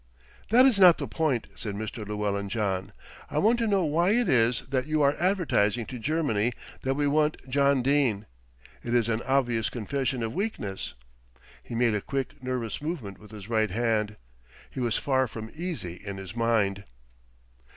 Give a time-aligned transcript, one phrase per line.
[0.49, 2.03] "That is not the point," said Mr.
[2.03, 2.91] Llewellyn John.
[3.29, 7.05] "I want to know why it is that you are advertising to Germany that we
[7.05, 8.25] want John Dene.
[8.81, 10.95] It is an obvious confession of weakness."
[11.61, 14.15] He made a quick nervous movement with his right hand,
[14.71, 16.83] he was far from easy in his mind.